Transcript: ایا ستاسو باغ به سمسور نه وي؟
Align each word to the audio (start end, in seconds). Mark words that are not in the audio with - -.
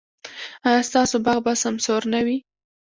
ایا 0.67 0.81
ستاسو 0.89 1.15
باغ 1.25 1.39
به 1.45 1.53
سمسور 1.63 2.01
نه 2.13 2.19
وي؟ 2.25 2.37